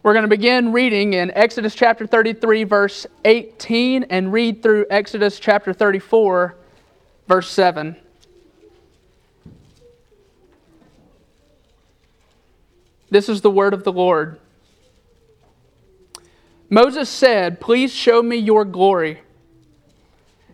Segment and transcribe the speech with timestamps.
[0.00, 5.40] We're going to begin reading in Exodus chapter 33, verse 18, and read through Exodus
[5.40, 6.54] chapter 34,
[7.26, 7.96] verse 7.
[13.10, 14.38] This is the word of the Lord.
[16.70, 19.20] Moses said, Please show me your glory.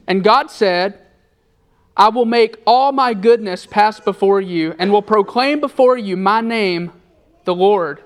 [0.06, 1.00] And God said,
[1.94, 6.40] I will make all my goodness pass before you, and will proclaim before you my
[6.40, 6.92] name,
[7.44, 8.03] the Lord.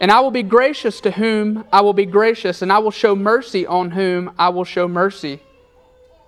[0.00, 3.16] And I will be gracious to whom I will be gracious, and I will show
[3.16, 5.40] mercy on whom I will show mercy.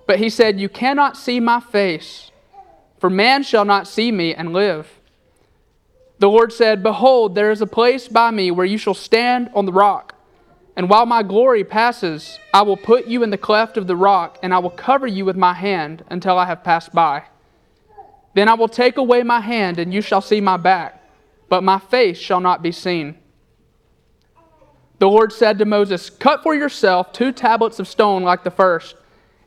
[0.07, 2.31] But he said, You cannot see my face,
[2.99, 4.89] for man shall not see me and live.
[6.19, 9.67] The Lord said, Behold, there is a place by me where you shall stand on
[9.67, 10.15] the rock.
[10.75, 14.39] And while my glory passes, I will put you in the cleft of the rock,
[14.43, 17.25] and I will cover you with my hand until I have passed by.
[18.35, 21.03] Then I will take away my hand, and you shall see my back,
[21.49, 23.17] but my face shall not be seen.
[24.99, 28.97] The Lord said to Moses, Cut for yourself two tablets of stone like the first,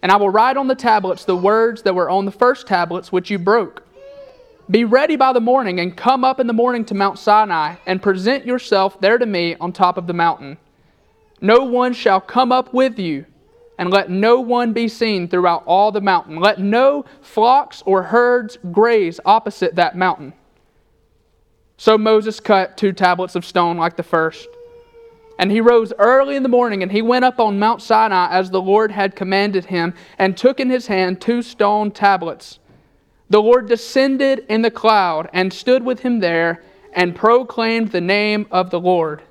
[0.02, 3.12] and I will write on the tablets the words that were on the first tablets
[3.12, 3.84] which you broke.
[4.70, 8.02] Be ready by the morning, and come up in the morning to Mount Sinai, and
[8.02, 10.58] present yourself there to me on top of the mountain.
[11.42, 13.26] No one shall come up with you,
[13.78, 16.38] and let no one be seen throughout all the mountain.
[16.38, 20.32] Let no flocks or herds graze opposite that mountain.
[21.76, 24.48] So Moses cut two tablets of stone like the first.
[25.42, 28.52] And he rose early in the morning, and he went up on Mount Sinai as
[28.52, 32.60] the Lord had commanded him, and took in his hand two stone tablets.
[33.32, 38.46] The Lord descended in the cloud, and stood with him there, and proclaimed the name
[38.52, 39.24] of the Lord.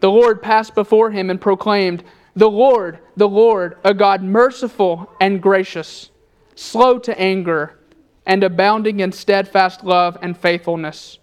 [0.00, 2.02] The Lord passed before him and proclaimed,
[2.34, 6.10] The Lord, the Lord, a God merciful and gracious,
[6.56, 7.78] slow to anger,
[8.26, 11.20] and abounding in steadfast love and faithfulness,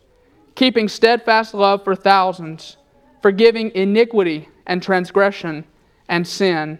[0.55, 2.77] keeping steadfast love for thousands
[3.21, 5.65] forgiving iniquity and transgression
[6.07, 6.79] and sin,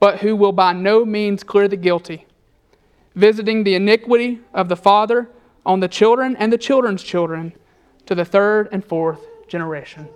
[0.00, 2.26] but who will by no means clear the guilty,
[3.14, 5.28] visiting the iniquity of the father
[5.64, 7.52] on the children and the children's children
[8.06, 10.08] to the third and fourth generation.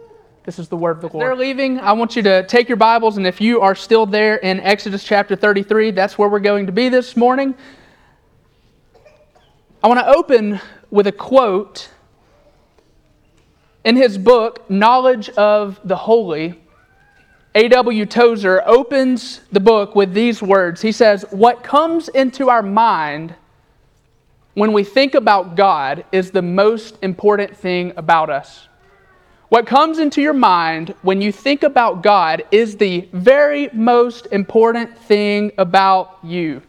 [0.44, 1.26] This is the word of the Lord.
[1.26, 1.80] They're leaving.
[1.80, 5.02] I want you to take your Bibles, and if you are still there in Exodus
[5.02, 7.54] chapter 33, that's where we're going to be this morning.
[9.82, 10.60] I want to open
[10.90, 11.88] with a quote
[13.86, 16.60] in his book, Knowledge of the Holy,
[17.54, 18.04] A.W.
[18.04, 20.82] Tozer opens the book with these words.
[20.82, 23.36] He says, What comes into our mind
[24.54, 28.66] when we think about God is the most important thing about us.
[29.50, 34.98] What comes into your mind when you think about God is the very most important
[34.98, 36.60] thing about you.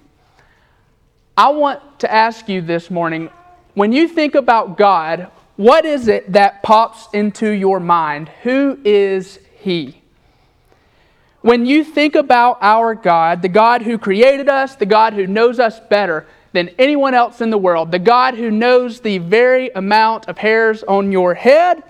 [1.35, 3.31] I want to ask you this morning
[3.73, 8.29] when you think about God, what is it that pops into your mind?
[8.44, 10.01] Who is He?
[11.41, 15.59] When you think about our God, the God who created us, the God who knows
[15.59, 20.28] us better than anyone else in the world, the God who knows the very amount
[20.28, 21.84] of hairs on your head,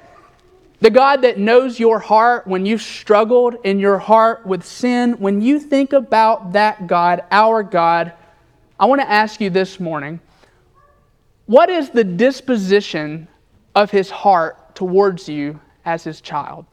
[0.80, 5.42] the God that knows your heart when you've struggled in your heart with sin, when
[5.42, 8.14] you think about that God, our God,
[8.80, 10.20] I want to ask you this morning
[11.48, 13.28] what is the disposition
[13.78, 16.66] of his heart towards you as his child.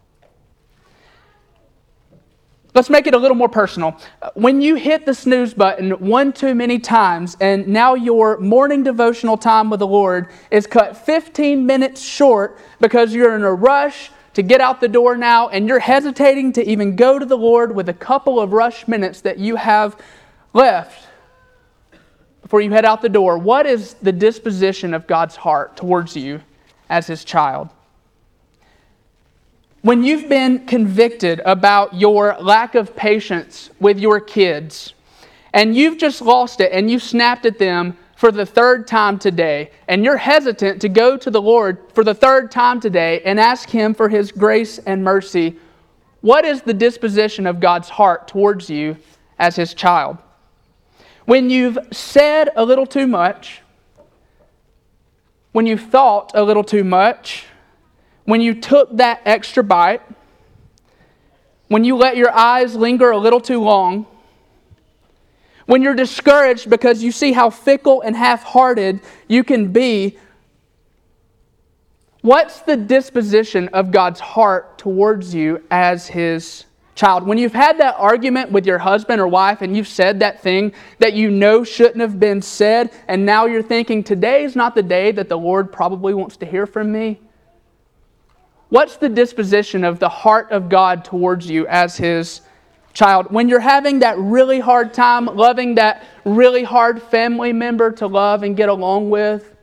[2.74, 4.00] Let's make it a little more personal.
[4.32, 9.36] When you hit the snooze button one too many times, and now your morning devotional
[9.36, 14.42] time with the Lord is cut 15 minutes short because you're in a rush to
[14.42, 17.90] get out the door now and you're hesitating to even go to the Lord with
[17.90, 20.00] a couple of rush minutes that you have
[20.54, 21.06] left
[22.40, 26.40] before you head out the door, what is the disposition of God's heart towards you
[26.88, 27.68] as his child.
[29.82, 34.94] When you've been convicted about your lack of patience with your kids,
[35.52, 39.70] and you've just lost it and you snapped at them for the third time today,
[39.88, 43.68] and you're hesitant to go to the Lord for the third time today and ask
[43.68, 45.58] Him for His grace and mercy,
[46.20, 48.96] what is the disposition of God's heart towards you
[49.38, 50.16] as His child?
[51.26, 53.60] When you've said a little too much,
[55.54, 57.44] when you thought a little too much,
[58.24, 60.02] when you took that extra bite,
[61.68, 64.04] when you let your eyes linger a little too long,
[65.66, 68.98] when you're discouraged because you see how fickle and half hearted
[69.28, 70.18] you can be,
[72.22, 76.64] what's the disposition of God's heart towards you as His
[76.94, 80.40] child, when you've had that argument with your husband or wife and you've said that
[80.40, 84.74] thing that you know shouldn't have been said, and now you're thinking, today is not
[84.74, 87.20] the day that the Lord probably wants to hear from me,
[88.74, 92.40] What's the disposition of the heart of God towards you as His
[92.92, 93.30] child?
[93.30, 98.42] When you're having that really hard time loving that really hard family member to love
[98.42, 99.54] and get along with,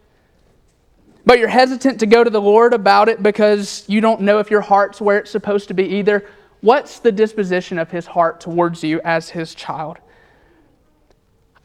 [1.26, 4.50] but you're hesitant to go to the Lord about it because you don't know if
[4.50, 6.26] your heart's where it's supposed to be either,
[6.62, 9.98] what's the disposition of His heart towards you as His child?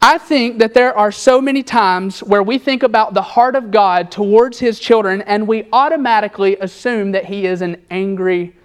[0.01, 3.71] I think that there are so many times where we think about the heart of
[3.71, 8.55] God towards His children and we automatically assume that He is an angry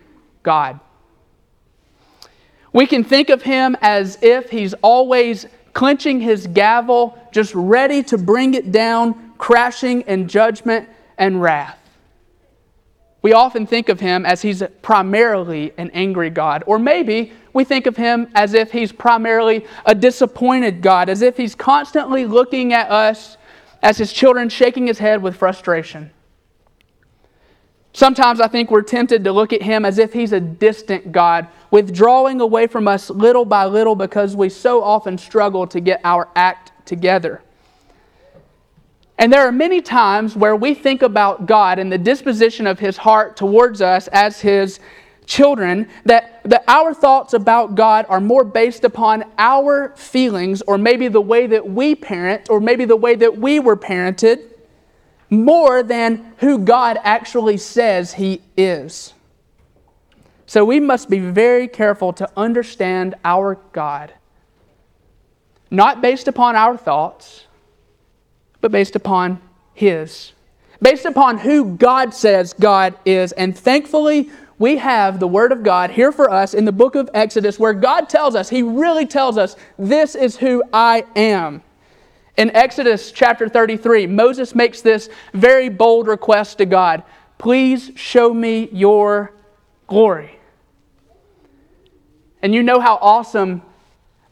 [0.43, 0.79] God.
[2.73, 8.19] We can think of Him as if He's always clenching His gavel, just ready to
[8.19, 10.88] bring it down, crashing in judgment
[11.19, 11.81] and wrath.
[13.23, 17.87] We often think of Him as He's primarily an angry God, or maybe we think
[17.87, 22.91] of him as if he's primarily a disappointed God, as if he's constantly looking at
[22.91, 23.37] us
[23.83, 26.11] as his children, shaking his head with frustration.
[27.93, 31.47] Sometimes I think we're tempted to look at him as if he's a distant God,
[31.71, 36.29] withdrawing away from us little by little because we so often struggle to get our
[36.35, 37.43] act together.
[39.23, 42.97] And there are many times where we think about God and the disposition of his
[42.97, 44.81] heart towards us as his
[45.27, 51.07] children that, that our thoughts about God are more based upon our feelings or maybe
[51.07, 54.41] the way that we parent or maybe the way that we were parented
[55.31, 59.15] more than who God actually says He is.
[60.47, 64.15] So we must be very careful to understand our God,
[65.71, 67.47] not based upon our thoughts,
[68.62, 69.43] but based upon
[69.75, 70.32] His.
[70.81, 73.32] Based upon who God says God is.
[73.32, 77.11] And thankfully, we have the Word of God here for us in the book of
[77.12, 81.62] Exodus where God tells us, He really tells us, this is who I am.
[82.38, 87.03] In Exodus chapter 33, Moses makes this very bold request to God
[87.38, 89.35] Please show me your
[89.88, 90.38] glory.
[92.41, 93.62] And you know how awesome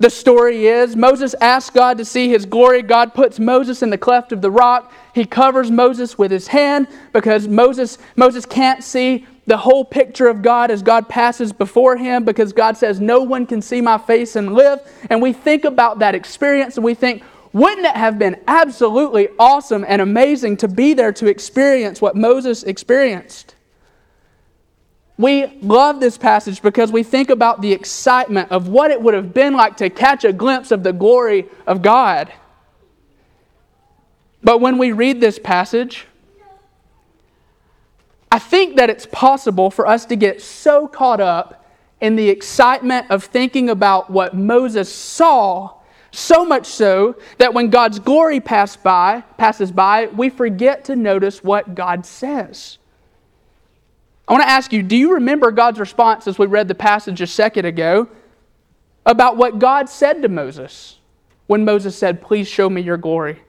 [0.01, 0.97] the story is.
[0.97, 2.83] Moses asks God to see his glory.
[2.83, 4.93] God puts Moses in the cleft of the rock.
[5.15, 10.41] He covers Moses with his hand because Moses, Moses can't see the whole picture of
[10.41, 14.37] God as God passes before him because God says, No one can see my face
[14.37, 14.81] and live.
[15.11, 19.85] And we think about that experience and we think, wouldn't it have been absolutely awesome
[19.87, 23.55] and amazing to be there to experience what Moses experienced?
[25.21, 29.35] We love this passage because we think about the excitement of what it would have
[29.35, 32.33] been like to catch a glimpse of the glory of God.
[34.43, 36.07] But when we read this passage,
[38.33, 41.71] I think that it's possible for us to get so caught up
[42.01, 45.75] in the excitement of thinking about what Moses saw,
[46.13, 51.45] so much so that when God's glory pass by, passes by, we forget to notice
[51.45, 52.79] what God says.
[54.31, 57.21] I want to ask you, do you remember God's response as we read the passage
[57.21, 58.07] a second ago
[59.05, 60.99] about what God said to Moses
[61.49, 63.41] when Moses said, Please show me your glory?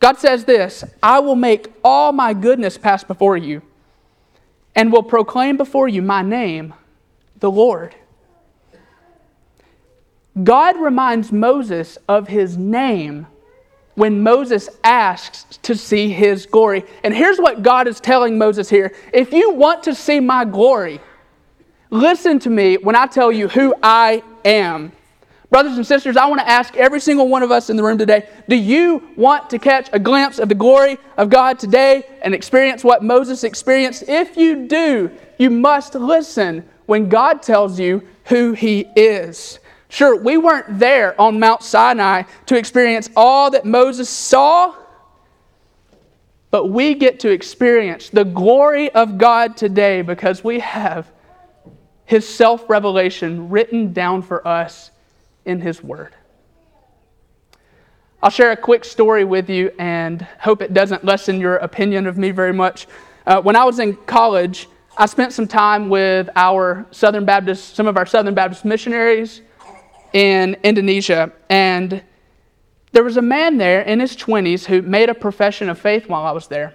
[0.00, 3.60] God says this I will make all my goodness pass before you
[4.74, 6.72] and will proclaim before you my name,
[7.40, 7.94] the Lord.
[10.42, 13.26] God reminds Moses of his name
[13.98, 16.84] when Moses asks to see his glory.
[17.02, 21.00] And here's what God is telling Moses here If you want to see my glory,
[21.90, 24.92] listen to me when I tell you who I am.
[25.50, 27.98] Brothers and sisters, I want to ask every single one of us in the room
[27.98, 32.34] today do you want to catch a glimpse of the glory of God today and
[32.34, 34.04] experience what Moses experienced?
[34.06, 39.58] If you do, you must listen when God tells you who He is.
[39.88, 44.74] Sure, we weren't there on Mount Sinai to experience all that Moses saw,
[46.50, 51.10] but we get to experience the glory of God today because we have
[52.04, 54.90] His self revelation written down for us
[55.46, 56.14] in His Word.
[58.22, 62.18] I'll share a quick story with you and hope it doesn't lessen your opinion of
[62.18, 62.88] me very much.
[63.26, 64.68] Uh, when I was in college,
[64.98, 69.42] I spent some time with our Southern Baptist, some of our Southern Baptist missionaries
[70.12, 71.32] in Indonesia.
[71.48, 72.02] And
[72.92, 76.24] there was a man there in his 20s who made a profession of faith while
[76.24, 76.74] I was there.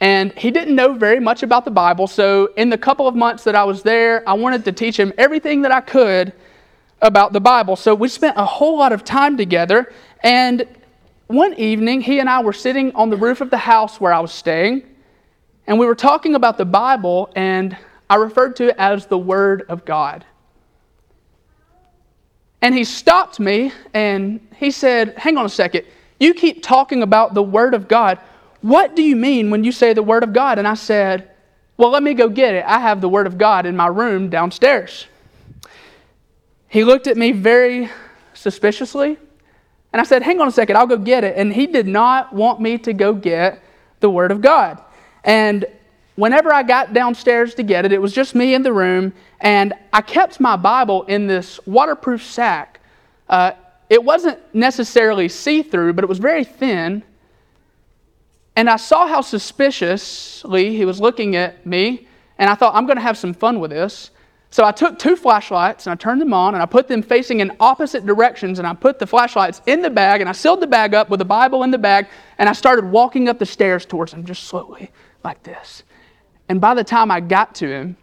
[0.00, 3.44] And he didn't know very much about the Bible, so in the couple of months
[3.44, 6.32] that I was there, I wanted to teach him everything that I could
[7.00, 7.76] about the Bible.
[7.76, 9.92] So we spent a whole lot of time together.
[10.24, 10.66] And
[11.28, 14.18] one evening, he and I were sitting on the roof of the house where I
[14.18, 14.82] was staying,
[15.68, 17.76] and we were talking about the Bible, and
[18.10, 20.24] I referred to it as the Word of God.
[22.62, 25.84] And he stopped me and he said, Hang on a second.
[26.20, 28.18] You keep talking about the Word of God.
[28.60, 30.58] What do you mean when you say the Word of God?
[30.58, 31.32] And I said,
[31.76, 32.64] Well, let me go get it.
[32.64, 35.08] I have the Word of God in my room downstairs.
[36.68, 37.90] He looked at me very
[38.32, 39.18] suspiciously,
[39.92, 41.36] and I said, Hang on a second, I'll go get it.
[41.36, 43.62] And he did not want me to go get
[43.98, 44.80] the Word of God.
[45.24, 45.66] And
[46.16, 49.72] whenever I got downstairs to get it, it was just me in the room, and
[49.92, 52.80] I kept my Bible in this waterproof sack.
[53.28, 53.52] Uh,
[53.88, 57.02] it wasn't necessarily see through, but it was very thin.
[58.56, 62.06] And I saw how suspiciously he was looking at me,
[62.38, 64.10] and I thought, I'm going to have some fun with this.
[64.52, 67.40] So I took two flashlights and I turned them on and I put them facing
[67.40, 70.66] in opposite directions and I put the flashlights in the bag and I sealed the
[70.66, 73.86] bag up with the Bible in the bag and I started walking up the stairs
[73.86, 74.90] towards him just slowly
[75.24, 75.84] like this.
[76.52, 77.96] And by the time I got to him,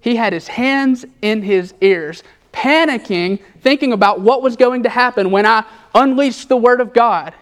[0.00, 2.22] he had his hands in his ears,
[2.52, 7.34] panicking, thinking about what was going to happen when I unleashed the Word of God.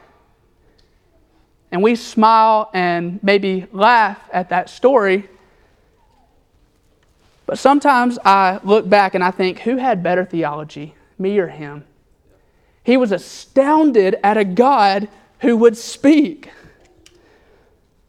[1.70, 5.28] And we smile and maybe laugh at that story.
[7.44, 11.85] But sometimes I look back and I think, who had better theology, me or him?
[12.82, 15.06] He was astounded at a God
[15.40, 16.49] who would speak.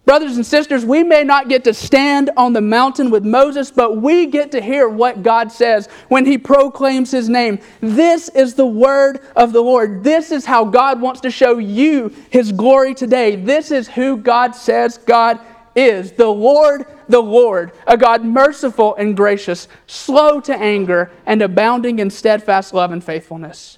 [0.04, 3.98] Brothers and sisters, we may not get to stand on the mountain with Moses, but
[3.98, 7.60] we get to hear what God says when he proclaims his name.
[7.82, 10.04] This is the word of the Lord.
[10.04, 13.36] This is how God wants to show you his glory today.
[13.36, 15.40] This is who God says God
[15.76, 22.00] is the Lord, the Lord, a God merciful and gracious, slow to anger, and abounding
[22.00, 23.78] in steadfast love and faithfulness,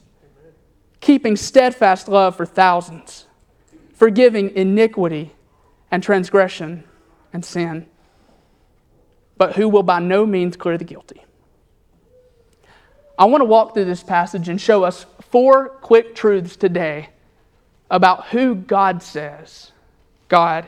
[1.01, 3.25] keeping steadfast love for thousands,
[3.93, 5.33] forgiving iniquity
[5.93, 6.83] and transgression
[7.33, 7.85] and sin,
[9.37, 11.23] but who will by no means clear the guilty.
[13.15, 17.09] I want to walk through this passage and show us four quick truths today
[17.91, 19.71] about who God says
[20.29, 20.67] God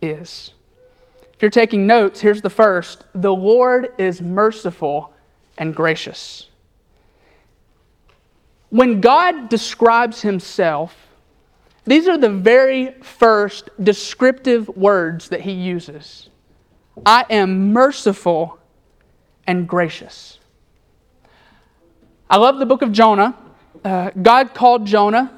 [0.00, 0.52] is.
[1.34, 5.12] If you're taking notes, here's the first The Lord is merciful
[5.58, 6.48] and gracious.
[8.70, 10.96] When God describes himself,
[11.84, 16.28] these are the very first descriptive words that he uses
[17.04, 18.58] I am merciful
[19.46, 20.38] and gracious.
[22.30, 23.36] I love the book of Jonah.
[23.84, 25.30] Uh, God called Jonah,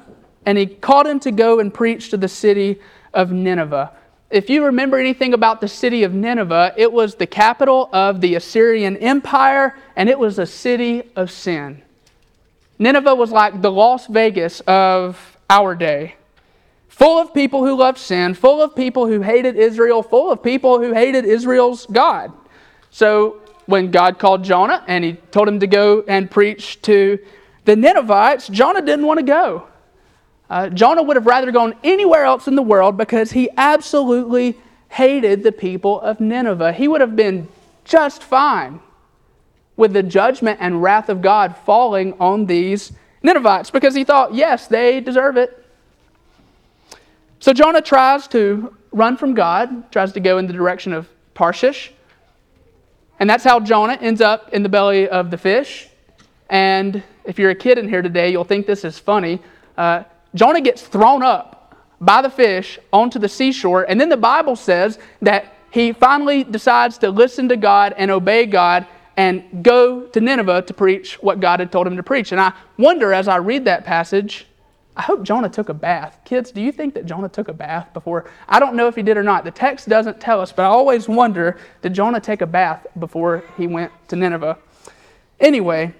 [0.45, 2.79] and he called him to go and preach to the city
[3.13, 3.91] of Nineveh.
[4.29, 8.35] If you remember anything about the city of Nineveh, it was the capital of the
[8.35, 11.81] Assyrian Empire, and it was a city of sin.
[12.79, 16.15] Nineveh was like the Las Vegas of our day
[16.87, 20.79] full of people who loved sin, full of people who hated Israel, full of people
[20.79, 22.31] who hated Israel's God.
[22.89, 27.19] So when God called Jonah and he told him to go and preach to
[27.65, 29.67] the Ninevites, Jonah didn't want to go.
[30.49, 34.57] Uh, Jonah would have rather gone anywhere else in the world because he absolutely
[34.89, 36.71] hated the people of Nineveh.
[36.71, 37.49] He would have been
[37.83, 38.79] just fine
[39.75, 44.67] with the judgment and wrath of God falling on these Ninevites because he thought, yes,
[44.67, 45.66] they deserve it.
[47.39, 51.91] So Jonah tries to run from God, tries to go in the direction of Tarshish.
[53.19, 55.87] And that's how Jonah ends up in the belly of the fish.
[56.49, 59.41] And if you're a kid in here today, you'll think this is funny.
[59.77, 60.03] Uh,
[60.33, 63.83] Jonah gets thrown up by the fish onto the seashore.
[63.83, 68.45] And then the Bible says that he finally decides to listen to God and obey
[68.45, 72.31] God and go to Nineveh to preach what God had told him to preach.
[72.31, 74.45] And I wonder as I read that passage,
[74.97, 76.19] I hope Jonah took a bath.
[76.25, 78.29] Kids, do you think that Jonah took a bath before?
[78.49, 79.43] I don't know if he did or not.
[79.43, 83.43] The text doesn't tell us, but I always wonder did Jonah take a bath before
[83.57, 84.57] he went to Nineveh?
[85.39, 85.93] Anyway,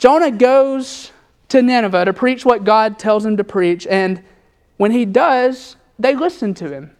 [0.00, 1.12] Jonah goes
[1.50, 4.24] to Nineveh to preach what God tells him to preach, and
[4.76, 6.96] when he does, they listen to him.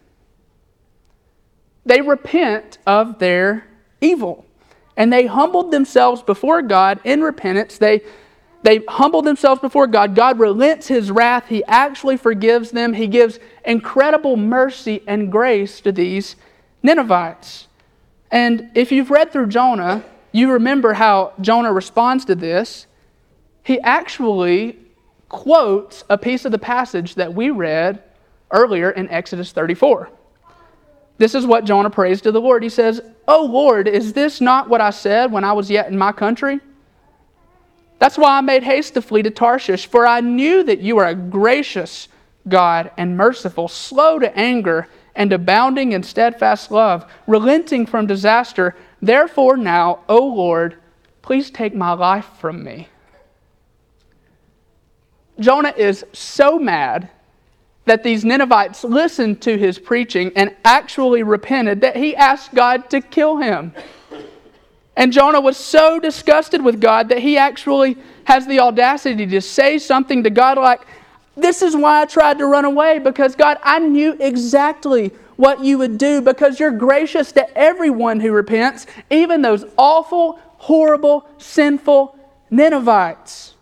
[1.85, 3.67] They repent of their
[3.99, 4.45] evil,
[4.95, 7.77] and they humbled themselves before God in repentance.
[7.77, 8.03] They
[8.63, 10.15] they humble themselves before God.
[10.15, 11.47] God relents his wrath.
[11.47, 12.93] He actually forgives them.
[12.93, 16.37] He gives incredible mercy and grace to these
[16.81, 17.67] Ninevites.
[18.31, 22.87] And if you've read through Jonah, you remember how Jonah responds to this.
[23.63, 24.79] He actually
[25.29, 28.01] quotes a piece of the passage that we read
[28.49, 30.09] earlier in Exodus 34.
[31.17, 32.63] This is what Jonah prays to the Lord.
[32.63, 35.97] He says, Oh Lord, is this not what I said when I was yet in
[35.97, 36.59] my country?
[38.03, 41.07] That's why I made haste to flee to Tarshish, for I knew that you are
[41.07, 42.09] a gracious
[42.49, 48.75] God and merciful, slow to anger, and abounding in steadfast love, relenting from disaster.
[49.01, 50.75] Therefore, now, O Lord,
[51.21, 52.89] please take my life from me.
[55.39, 57.09] Jonah is so mad
[57.85, 62.99] that these Ninevites listened to his preaching and actually repented that he asked God to
[62.99, 63.73] kill him.
[64.95, 69.79] And Jonah was so disgusted with God that he actually has the audacity to say
[69.79, 70.81] something to God like,
[71.35, 75.79] This is why I tried to run away, because God, I knew exactly what you
[75.79, 82.15] would do, because you're gracious to everyone who repents, even those awful, horrible, sinful
[82.51, 83.55] Ninevites.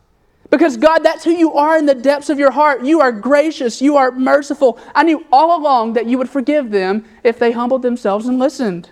[0.50, 2.84] Because God, that's who you are in the depths of your heart.
[2.84, 4.78] You are gracious, you are merciful.
[4.94, 8.90] I knew all along that you would forgive them if they humbled themselves and listened.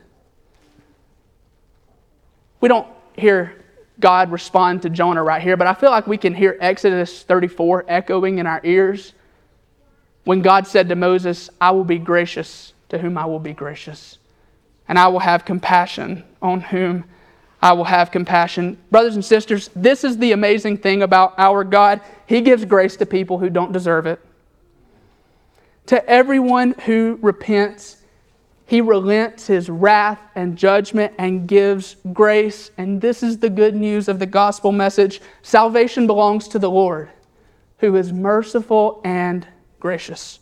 [2.61, 3.55] We don't hear
[3.99, 7.85] God respond to Jonah right here, but I feel like we can hear Exodus 34
[7.87, 9.13] echoing in our ears
[10.23, 14.17] when God said to Moses, I will be gracious to whom I will be gracious,
[14.87, 17.05] and I will have compassion on whom
[17.61, 18.77] I will have compassion.
[18.89, 22.01] Brothers and sisters, this is the amazing thing about our God.
[22.25, 24.19] He gives grace to people who don't deserve it.
[25.87, 27.97] To everyone who repents,
[28.69, 32.69] he relents his wrath and judgment and gives grace.
[32.77, 37.09] And this is the good news of the gospel message salvation belongs to the Lord,
[37.79, 39.47] who is merciful and
[39.79, 40.39] gracious.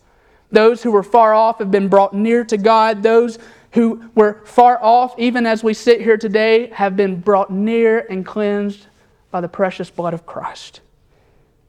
[0.52, 3.02] Those who were far off have been brought near to God.
[3.02, 3.40] Those
[3.72, 8.26] who were far off, even as we sit here today, have been brought near and
[8.26, 8.88] cleansed
[9.32, 10.82] by the precious blood of Christ.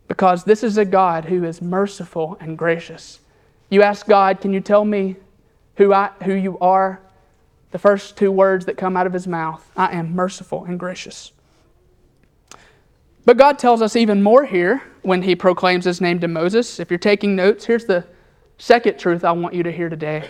[0.09, 3.21] Because this is a God who is merciful and gracious.
[3.71, 5.15] You ask God, Can you tell me
[5.79, 7.01] who, I, who you are,
[7.71, 11.33] the first two words that come out of his mouth I am merciful and gracious.
[13.25, 16.81] But God tells us even more here when he proclaims his name to Moses.
[16.81, 18.05] If you're taking notes, here's the
[18.59, 20.29] second truth I want you to hear today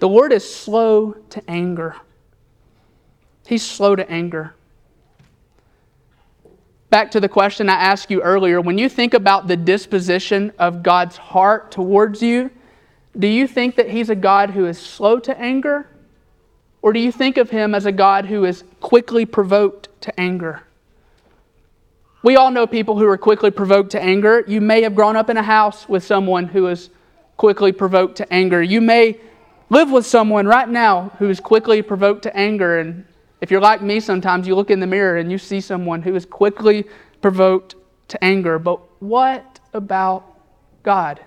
[0.00, 1.96] the Lord is slow to anger.
[3.46, 4.54] He's slow to anger.
[6.88, 10.82] Back to the question I asked you earlier when you think about the disposition of
[10.82, 12.50] God's heart towards you,
[13.18, 15.88] do you think that he's a God who is slow to anger?
[16.82, 20.62] Or do you think of him as a God who is quickly provoked to anger?
[22.22, 24.44] We all know people who are quickly provoked to anger.
[24.46, 26.90] You may have grown up in a house with someone who is
[27.36, 28.62] quickly provoked to anger.
[28.62, 29.20] You may
[29.70, 32.78] live with someone right now who is quickly provoked to anger.
[32.78, 33.04] And
[33.40, 36.14] if you're like me, sometimes you look in the mirror and you see someone who
[36.14, 36.84] is quickly
[37.20, 37.74] provoked
[38.08, 38.58] to anger.
[38.58, 40.24] But what about
[40.82, 41.20] God?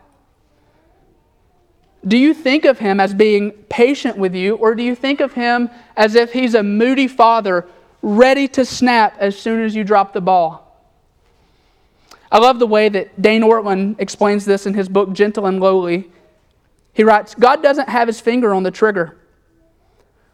[2.08, 5.34] Do you think of him as being patient with you, or do you think of
[5.34, 7.68] him as if he's a moody father
[8.02, 10.64] ready to snap as soon as you drop the ball?
[12.32, 16.10] I love the way that Dane Ortlund explains this in his book, Gentle and Lowly.
[16.94, 19.18] He writes God doesn't have his finger on the trigger.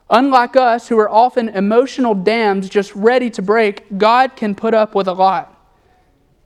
[0.09, 4.93] Unlike us, who are often emotional dams just ready to break, God can put up
[4.93, 5.52] with a lot.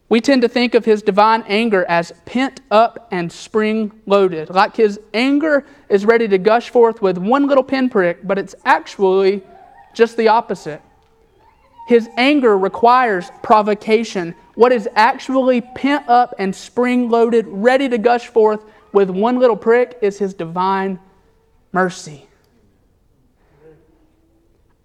[0.09, 4.75] We tend to think of his divine anger as pent up and spring loaded, like
[4.75, 9.43] his anger is ready to gush forth with one little pinprick, but it's actually
[9.93, 10.81] just the opposite.
[11.87, 14.33] His anger requires provocation.
[14.55, 19.57] What is actually pent up and spring loaded, ready to gush forth with one little
[19.57, 20.99] prick, is his divine
[21.73, 22.27] mercy.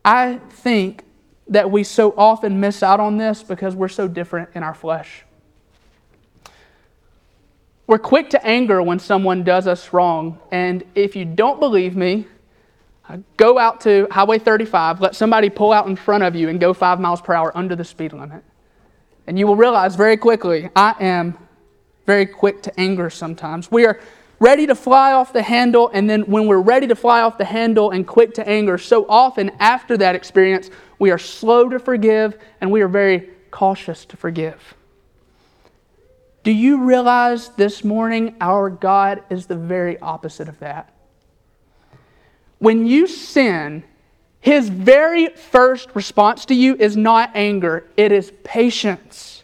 [0.05, 1.05] I think
[1.53, 5.25] that we so often miss out on this because we're so different in our flesh.
[7.87, 10.39] We're quick to anger when someone does us wrong.
[10.51, 12.27] And if you don't believe me,
[13.09, 16.59] uh, go out to Highway 35, let somebody pull out in front of you and
[16.59, 18.43] go five miles per hour under the speed limit.
[19.27, 21.37] And you will realize very quickly, I am
[22.07, 23.71] very quick to anger sometimes.
[23.71, 24.01] We are
[24.43, 27.45] ready to fly off the handle, and then when we're ready to fly off the
[27.45, 30.69] handle and quick to anger, so often after that experience,
[31.03, 34.77] we are slow to forgive, and we are very cautious to forgive.
[36.45, 40.95] Do you realize this morning our God is the very opposite of that?
[42.61, 43.83] When you sin,
[44.39, 49.43] his very first response to you is not anger, it is patience.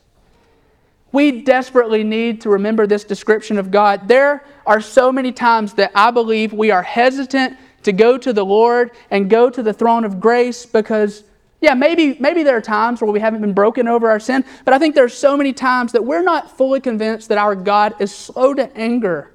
[1.11, 4.07] We desperately need to remember this description of God.
[4.07, 8.45] There are so many times that I believe we are hesitant to go to the
[8.45, 11.25] Lord and go to the throne of grace because
[11.61, 14.75] yeah, maybe, maybe there are times where we haven't been broken over our sin, but
[14.75, 18.01] I think there are so many times that we're not fully convinced that our God
[18.01, 19.33] is slow to anger.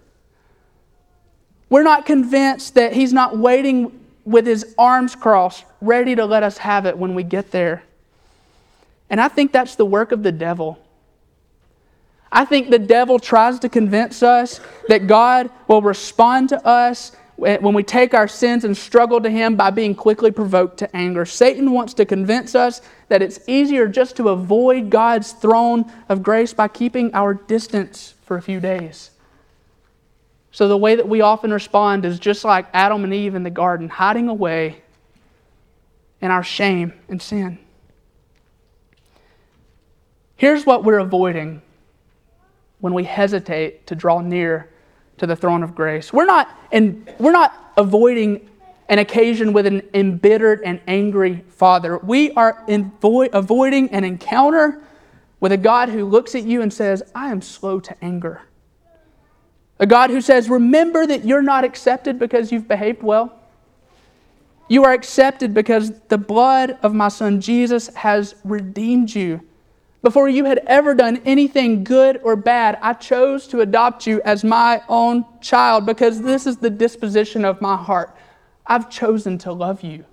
[1.70, 6.58] We're not convinced that He's not waiting with His arms crossed, ready to let us
[6.60, 7.84] have it when we get there.
[9.10, 10.80] And I think that's the work of the devil.
[12.32, 17.74] I think the devil tries to convince us that God will respond to us when
[17.74, 21.26] we take our sins and struggle to Him by being quickly provoked to anger.
[21.26, 26.54] Satan wants to convince us that it's easier just to avoid God's throne of grace
[26.54, 29.10] by keeping our distance for a few days.
[30.52, 33.50] So the way that we often respond is just like Adam and Eve in the
[33.50, 34.84] garden, hiding away
[36.22, 37.58] in our shame and sin.
[40.36, 41.62] Here's what we're avoiding
[42.80, 44.70] when we hesitate to draw near
[45.18, 46.12] to the throne of grace.
[46.12, 48.50] We're not, in, we're not avoiding
[48.90, 51.98] an occasion with an embittered and angry father.
[51.98, 54.82] We are avo- avoiding an encounter
[55.40, 58.42] with a God who looks at you and says, I am slow to anger.
[59.80, 63.40] A God who says, Remember that you're not accepted because you've behaved well.
[64.70, 69.42] You are accepted because the blood of my son Jesus has redeemed you.
[70.04, 74.44] Before you had ever done anything good or bad, I chose to adopt you as
[74.44, 78.14] my own child because this is the disposition of my heart.
[78.68, 80.04] I've chosen to love you.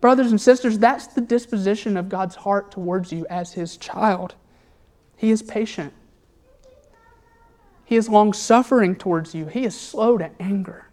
[0.00, 4.34] Brothers and sisters, that's the disposition of God's heart towards you as his child.
[5.16, 5.92] He is patient.
[7.84, 9.46] He is long suffering towards you.
[9.46, 10.89] He is slow to anger.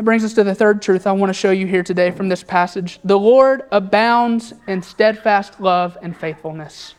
[0.00, 2.30] That brings us to the third truth I want to show you here today from
[2.30, 2.98] this passage.
[3.04, 6.94] The Lord abounds in steadfast love and faithfulness.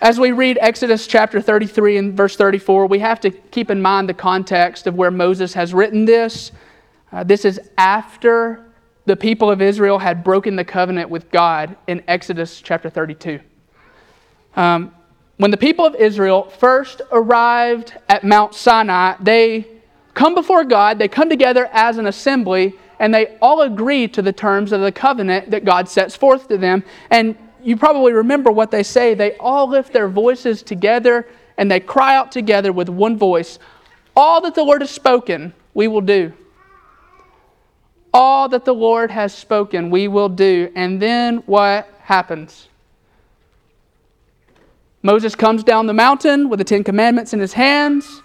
[0.00, 4.08] As we read Exodus chapter 33 and verse 34, we have to keep in mind
[4.08, 6.50] the context of where Moses has written this.
[7.12, 8.64] Uh, this is after
[9.04, 13.38] the people of Israel had broken the covenant with God in Exodus chapter 32.
[14.54, 14.94] Um,
[15.36, 19.75] when the people of Israel first arrived at Mount Sinai, they
[20.16, 24.32] come before God, they come together as an assembly, and they all agree to the
[24.32, 26.82] terms of the covenant that God sets forth to them.
[27.10, 29.14] And you probably remember what they say.
[29.14, 33.58] They all lift their voices together and they cry out together with one voice
[34.14, 36.32] All that the Lord has spoken, we will do.
[38.14, 40.72] All that the Lord has spoken, we will do.
[40.74, 42.68] And then what happens?
[45.02, 48.22] Moses comes down the mountain with the Ten Commandments in his hands,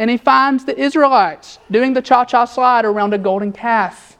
[0.00, 4.16] and he finds the Israelites doing the cha cha slide around a golden calf.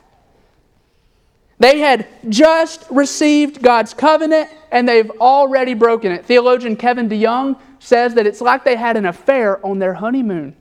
[1.57, 6.23] They had just received God's covenant and they've already broken it.
[6.23, 10.55] Theologian Kevin DeYoung says that it's like they had an affair on their honeymoon.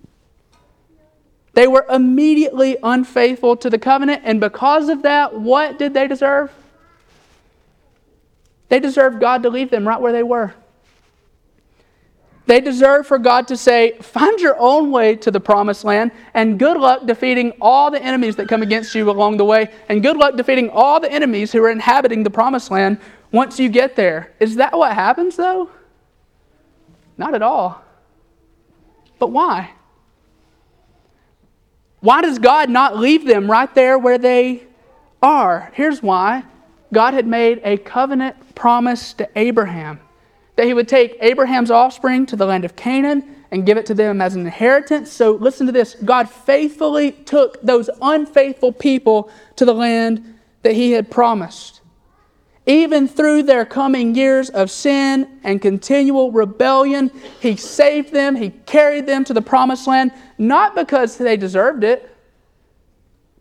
[1.53, 6.51] They were immediately unfaithful to the covenant, and because of that, what did they deserve?
[8.71, 10.55] They deserved God to leave them right where they were.
[12.47, 16.59] They deserve for God to say, Find your own way to the promised land, and
[16.59, 20.17] good luck defeating all the enemies that come against you along the way, and good
[20.17, 22.99] luck defeating all the enemies who are inhabiting the promised land
[23.31, 24.33] once you get there.
[24.41, 25.71] Is that what happens, though?
[27.17, 27.85] Not at all.
[29.19, 29.73] But why?
[32.01, 34.65] Why does God not leave them right there where they
[35.23, 35.71] are?
[35.75, 36.45] Here's why
[36.93, 40.01] God had made a covenant promise to Abraham
[40.61, 43.95] that he would take Abraham's offspring to the land of Canaan and give it to
[43.95, 45.11] them as an inheritance.
[45.11, 50.93] So listen to this God faithfully took those unfaithful people to the land that he
[50.93, 51.81] had promised.
[52.67, 59.07] Even through their coming years of sin and continual rebellion, he saved them, he carried
[59.07, 62.15] them to the promised land, not because they deserved it,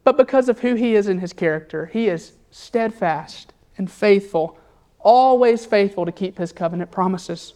[0.05, 1.87] but because of who he is in his character.
[1.87, 4.57] He is steadfast and faithful
[4.99, 7.53] always faithful to keep his covenant promises.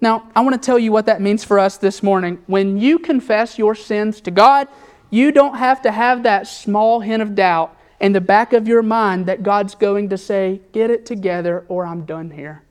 [0.00, 2.42] Now, I want to tell you what that means for us this morning.
[2.46, 4.68] When you confess your sins to God,
[5.10, 8.82] you don't have to have that small hint of doubt in the back of your
[8.82, 12.62] mind that God's going to say, Get it together or I'm done here.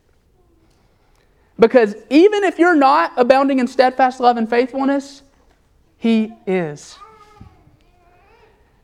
[1.60, 5.24] Because even if you're not abounding in steadfast love and faithfulness,
[5.98, 6.98] He is.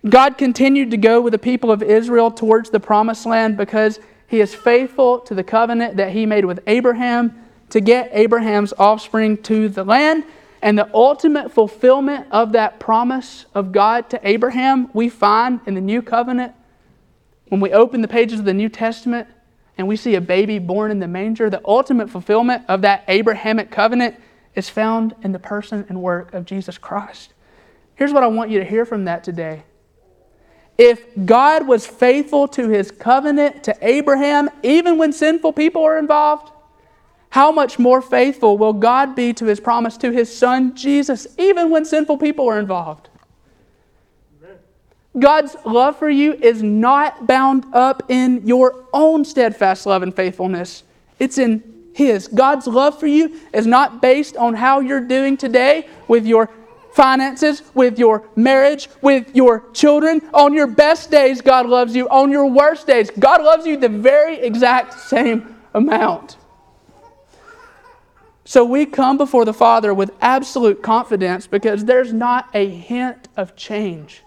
[0.10, 4.00] God continued to go with the people of Israel towards the promised land because
[4.34, 9.38] he is faithful to the covenant that he made with Abraham to get Abraham's offspring
[9.44, 10.24] to the land.
[10.64, 15.82] And the ultimate fulfillment of that promise of God to Abraham, we find in the
[15.82, 16.56] new covenant.
[17.50, 19.28] When we open the pages of the New Testament
[19.78, 23.70] and we see a baby born in the manger, the ultimate fulfillment of that Abrahamic
[23.70, 24.16] covenant
[24.56, 27.36] is found in the person and work of Jesus Christ.
[27.94, 29.62] Here's what I want you to hear from that today
[30.78, 36.52] if God was faithful to his covenant to Abraham, even when sinful people are involved,
[37.30, 41.70] how much more faithful will God be to his promise to his son Jesus, even
[41.70, 43.10] when sinful people are involved?
[45.18, 50.84] God's love for you is not bound up in your own steadfast love and faithfulness.
[51.20, 52.28] It's in His.
[52.28, 56.50] God's love for you is not based on how you're doing today with your
[56.94, 60.22] finances, with your marriage, with your children.
[60.34, 62.08] On your best days, God loves you.
[62.10, 66.38] On your worst days, God loves you the very exact same amount.
[68.46, 73.56] So we come before the Father with absolute confidence because there's not a hint of
[73.56, 74.22] change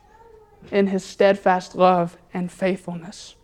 [0.70, 3.36] in his steadfast love and faithfulness.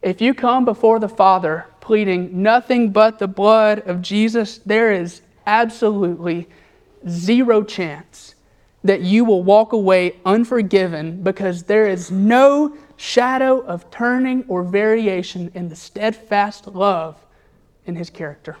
[0.00, 5.20] If you come before the Father pleading nothing but the blood of Jesus, there is
[5.46, 6.48] absolutely
[7.08, 8.34] zero chance
[8.84, 15.50] that you will walk away unforgiven because there is no shadow of turning or variation
[15.54, 17.16] in the steadfast love
[17.86, 18.56] in his character.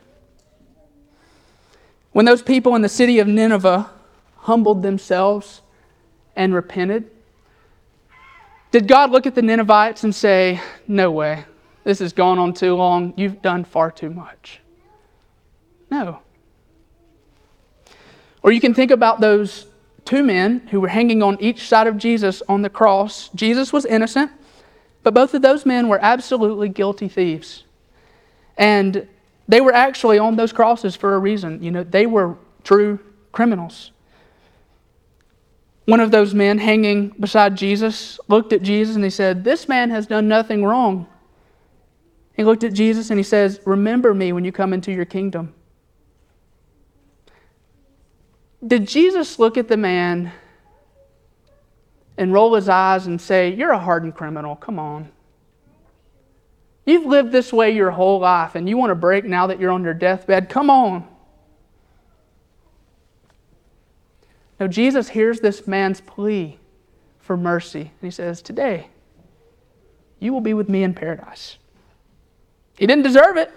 [2.12, 3.90] When those people in the city of Nineveh
[4.36, 5.62] humbled themselves
[6.36, 7.10] and repented,
[8.70, 11.44] did God look at the Ninevites and say, No way,
[11.84, 14.60] this has gone on too long, you've done far too much?
[15.90, 16.20] No.
[18.42, 19.66] Or you can think about those
[20.04, 23.28] two men who were hanging on each side of Jesus on the cross.
[23.34, 24.30] Jesus was innocent,
[25.02, 27.64] but both of those men were absolutely guilty thieves.
[28.56, 29.08] And
[29.48, 31.62] they were actually on those crosses for a reason.
[31.62, 32.98] You know, they were true
[33.32, 33.90] criminals.
[35.84, 39.90] One of those men hanging beside Jesus looked at Jesus and he said, This man
[39.90, 41.06] has done nothing wrong.
[42.34, 45.54] He looked at Jesus and he says, Remember me when you come into your kingdom.
[48.64, 50.32] Did Jesus look at the man
[52.16, 55.10] and roll his eyes and say, You're a hardened criminal, come on?
[56.84, 59.70] You've lived this way your whole life and you want to break now that you're
[59.70, 60.48] on your deathbed?
[60.48, 61.06] Come on.
[64.58, 66.58] Now, Jesus hears this man's plea
[67.20, 68.88] for mercy and he says, Today,
[70.20, 71.56] you will be with me in paradise.
[72.78, 73.52] He didn't deserve it.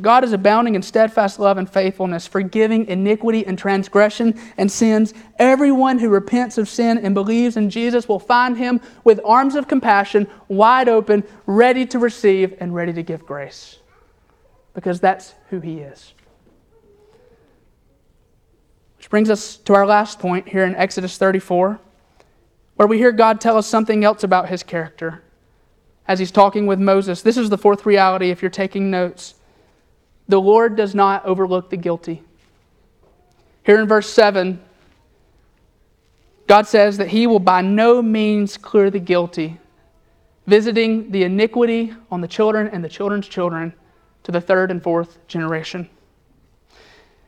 [0.00, 5.12] God is abounding in steadfast love and faithfulness, forgiving iniquity and transgression and sins.
[5.38, 9.66] Everyone who repents of sin and believes in Jesus will find him with arms of
[9.66, 13.78] compassion wide open, ready to receive and ready to give grace.
[14.74, 16.14] Because that's who he is.
[18.96, 21.80] Which brings us to our last point here in Exodus 34,
[22.76, 25.24] where we hear God tell us something else about his character
[26.06, 27.22] as he's talking with Moses.
[27.22, 29.34] This is the fourth reality if you're taking notes.
[30.30, 32.22] The Lord does not overlook the guilty.
[33.64, 34.60] Here in verse 7,
[36.46, 39.58] God says that He will by no means clear the guilty,
[40.46, 43.74] visiting the iniquity on the children and the children's children
[44.22, 45.90] to the third and fourth generation.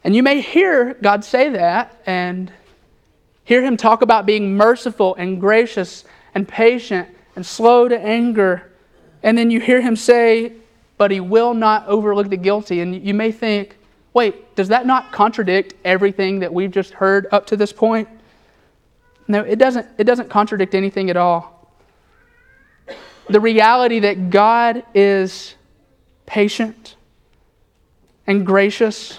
[0.04, 2.52] And you may hear God say that and
[3.42, 6.04] hear Him talk about being merciful and gracious
[6.36, 8.70] and patient and slow to anger.
[9.24, 10.52] And then you hear Him say,
[11.02, 12.78] but he will not overlook the guilty.
[12.78, 13.76] And you may think,
[14.14, 18.08] wait, does that not contradict everything that we've just heard up to this point?
[19.26, 21.74] No, it doesn't, it doesn't contradict anything at all.
[23.28, 25.56] The reality that God is
[26.24, 26.94] patient
[28.28, 29.18] and gracious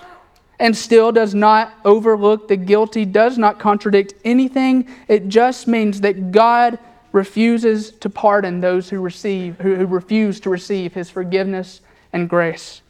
[0.59, 4.89] and still does not overlook the guilty does not contradict anything.
[5.09, 6.79] It just means that God
[7.13, 11.79] refuses to pardon those who receive who, who refuse to receive his forgiveness
[12.11, 12.81] and grace.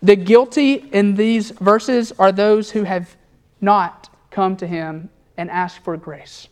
[0.00, 3.16] The guilty in these verses are those who have
[3.60, 6.48] not come to him and asked for grace.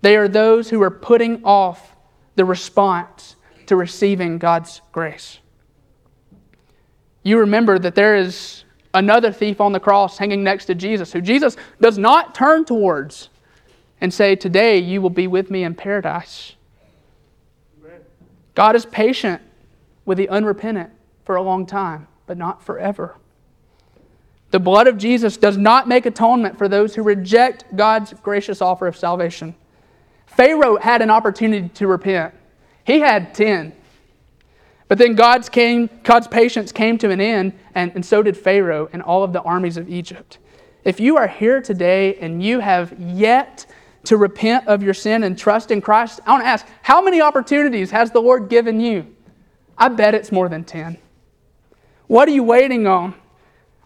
[0.00, 1.94] They are those who are putting off
[2.36, 5.38] the response to receiving God's grace.
[7.24, 11.20] You remember that there is another thief on the cross hanging next to Jesus who
[11.20, 13.28] Jesus does not turn towards
[14.00, 16.54] and say, Today you will be with me in paradise.
[18.54, 19.40] God is patient
[20.04, 20.90] with the unrepentant
[21.24, 23.16] for a long time, but not forever.
[24.50, 28.86] The blood of Jesus does not make atonement for those who reject God's gracious offer
[28.86, 29.54] of salvation.
[30.26, 32.34] Pharaoh had an opportunity to repent,
[32.84, 33.74] he had 10.
[34.88, 38.88] But then God's, came, God's patience came to an end, and, and so did Pharaoh
[38.90, 40.38] and all of the armies of Egypt.
[40.82, 43.66] If you are here today and you have yet
[44.04, 47.20] to repent of your sin and trust in Christ, I want to ask, how many
[47.20, 49.14] opportunities has the Lord given you?
[49.76, 50.98] I bet it's more than 10.
[52.06, 53.14] What are you waiting on?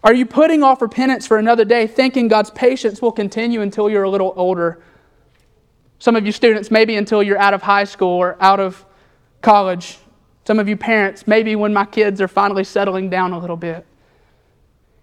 [0.03, 4.03] Are you putting off repentance for another day, thinking God's patience will continue until you're
[4.03, 4.81] a little older?
[5.99, 8.85] Some of you students, maybe until you're out of high school or out of
[9.41, 9.97] college.
[10.45, 13.85] Some of you parents, maybe when my kids are finally settling down a little bit.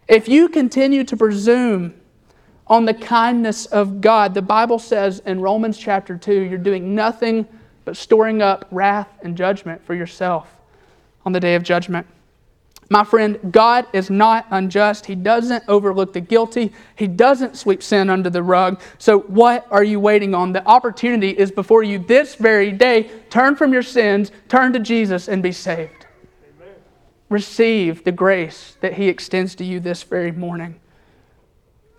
[0.06, 1.94] If you continue to presume
[2.70, 4.32] on the kindness of God.
[4.32, 7.46] The Bible says in Romans chapter 2, you're doing nothing
[7.84, 10.56] but storing up wrath and judgment for yourself
[11.26, 12.06] on the day of judgment.
[12.92, 15.06] My friend, God is not unjust.
[15.06, 16.72] He doesn't overlook the guilty.
[16.96, 18.80] He doesn't sweep sin under the rug.
[18.98, 20.52] So, what are you waiting on?
[20.52, 23.08] The opportunity is before you this very day.
[23.30, 26.06] Turn from your sins, turn to Jesus, and be saved.
[26.58, 26.74] Amen.
[27.28, 30.80] receive the grace that He extends to you this very morning.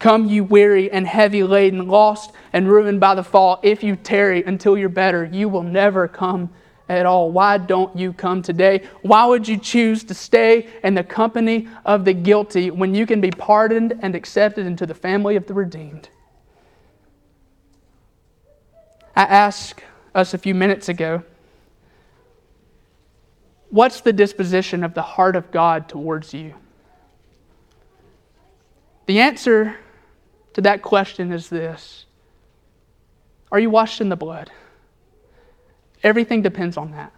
[0.02, 3.60] Come, you weary and heavy laden, lost and ruined by the fall.
[3.62, 6.50] If you tarry until you're better, you will never come
[6.90, 7.30] at all.
[7.30, 8.82] Why don't you come today?
[9.04, 13.22] Why would you choose to stay in the company of the guilty when you can
[13.22, 16.10] be pardoned and accepted into the family of the redeemed?
[19.16, 19.84] I asked
[20.16, 21.22] us a few minutes ago
[23.70, 26.56] what's the disposition of the heart of God towards you?
[29.06, 29.78] The answer
[30.54, 32.06] to that question is this
[33.52, 34.52] Are you washed in the blood?
[36.04, 37.14] Everything depends on that.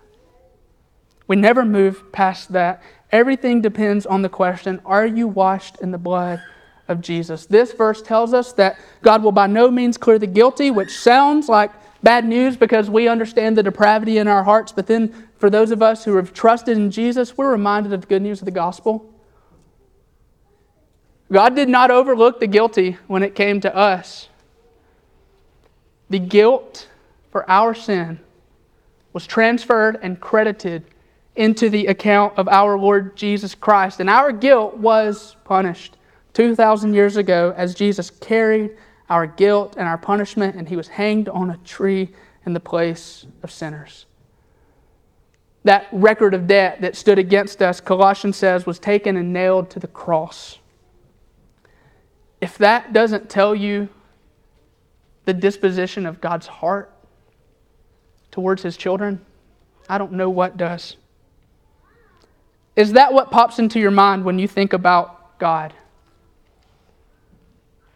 [1.27, 2.83] We never move past that.
[3.11, 6.41] Everything depends on the question Are you washed in the blood
[6.87, 7.45] of Jesus?
[7.45, 11.47] This verse tells us that God will by no means clear the guilty, which sounds
[11.47, 11.71] like
[12.03, 14.71] bad news because we understand the depravity in our hearts.
[14.71, 18.07] But then, for those of us who have trusted in Jesus, we're reminded of the
[18.07, 19.12] good news of the gospel.
[21.33, 24.29] God did not overlook the guilty when it came to us.
[26.11, 26.87] The guilt
[27.31, 28.19] for our sin
[29.13, 30.83] was transferred and credited
[31.35, 33.99] into the account of our Lord Jesus Christ.
[33.99, 35.97] And our guilt was punished
[36.33, 38.77] 2,000 years ago as Jesus carried
[39.09, 42.09] our guilt and our punishment, and he was hanged on a tree
[42.45, 44.05] in the place of sinners.
[45.63, 49.79] That record of debt that stood against us, Colossians says, was taken and nailed to
[49.79, 50.59] the cross.
[52.43, 53.87] If that doesn't tell you
[55.23, 56.91] the disposition of God's heart
[58.31, 59.21] towards his children,
[59.87, 60.97] I don't know what does.
[62.75, 65.73] Is that what pops into your mind when you think about God?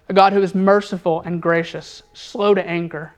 [0.08, 3.12] A God who is merciful and gracious, slow to anger,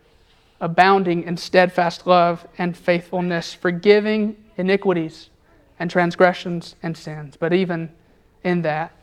[0.59, 5.29] abounding in steadfast love and faithfulness, forgiving iniquities
[5.77, 7.37] and transgressions and sins.
[7.37, 7.91] But even
[8.43, 8.93] in that,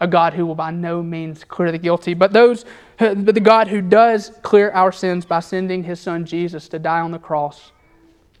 [0.00, 2.64] a God who will by no means clear the guilty, but those,
[2.98, 7.00] but the God who does clear our sins by sending His Son Jesus to die
[7.00, 7.72] on the cross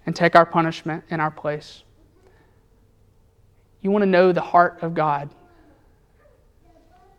[0.06, 1.82] and take our punishment in our place.
[3.82, 5.30] You want to know the heart of God.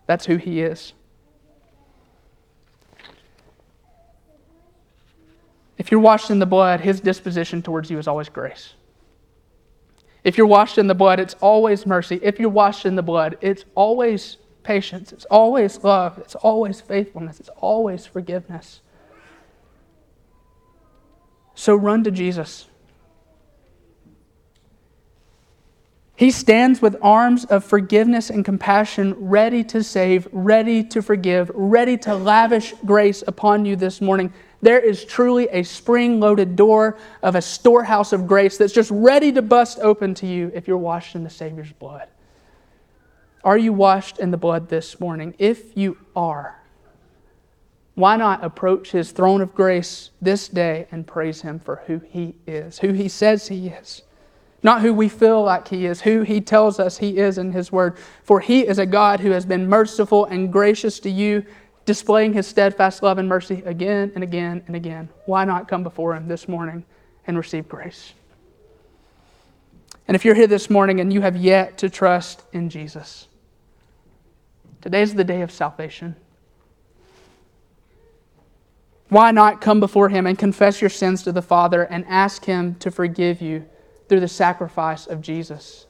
[0.08, 0.93] That's who He is.
[5.82, 8.75] If you're washed in the blood, his disposition towards you is always grace.
[10.23, 12.19] If you're washed in the blood, it's always mercy.
[12.21, 15.12] If you're washed in the blood, it's always patience.
[15.12, 16.19] It's always love.
[16.19, 17.39] It's always faithfulness.
[17.39, 18.81] It's always forgiveness.
[21.55, 22.67] So run to Jesus.
[26.15, 31.97] He stands with arms of forgiveness and compassion, ready to save, ready to forgive, ready
[31.97, 34.31] to lavish grace upon you this morning.
[34.62, 39.32] There is truly a spring loaded door of a storehouse of grace that's just ready
[39.32, 42.08] to bust open to you if you're washed in the Savior's blood.
[43.43, 45.34] Are you washed in the blood this morning?
[45.39, 46.62] If you are,
[47.95, 52.36] why not approach his throne of grace this day and praise him for who he
[52.45, 54.04] is, who he says he is?
[54.63, 57.71] Not who we feel like he is, who he tells us he is in his
[57.71, 57.97] word.
[58.24, 61.43] For he is a God who has been merciful and gracious to you
[61.86, 65.10] displaying his steadfast love and mercy again and again and again.
[65.26, 66.86] Why not come before him this morning
[67.28, 68.13] and receive grace?
[70.08, 73.28] And if you're here this morning and you have yet to trust in Jesus,
[74.82, 76.15] today's the day of salvation.
[79.10, 82.76] Why not come before him and confess your sins to the Father and ask him
[82.76, 83.65] to forgive you
[84.08, 85.86] through the sacrifice of Jesus?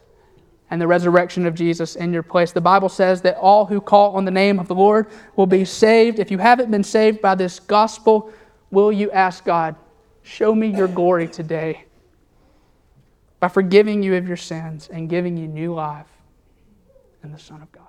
[0.72, 2.54] And the resurrection of Jesus in your place.
[2.54, 5.66] The Bible says that all who call on the name of the Lord will be
[5.66, 6.18] saved.
[6.18, 8.32] If you haven't been saved by this gospel,
[8.72, 9.76] will you ask God,
[10.24, 11.86] show me your glory today
[13.42, 16.08] by forgiving you of your sins and giving you new life
[17.22, 17.81] in the Son of God?